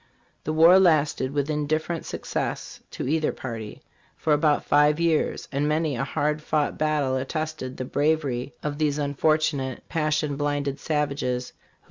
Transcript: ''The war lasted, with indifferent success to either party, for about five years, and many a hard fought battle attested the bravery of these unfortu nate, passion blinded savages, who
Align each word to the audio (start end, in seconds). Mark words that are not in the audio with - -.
''The 0.45 0.51
war 0.55 0.79
lasted, 0.79 1.29
with 1.31 1.47
indifferent 1.47 2.07
success 2.07 2.81
to 2.89 3.07
either 3.07 3.31
party, 3.31 3.83
for 4.17 4.33
about 4.33 4.65
five 4.65 4.99
years, 4.99 5.47
and 5.51 5.67
many 5.67 5.95
a 5.95 6.03
hard 6.03 6.41
fought 6.41 6.75
battle 6.75 7.17
attested 7.17 7.77
the 7.77 7.85
bravery 7.85 8.55
of 8.63 8.79
these 8.79 8.97
unfortu 8.97 9.53
nate, 9.53 9.87
passion 9.89 10.37
blinded 10.37 10.79
savages, 10.79 11.49
who 11.51 11.57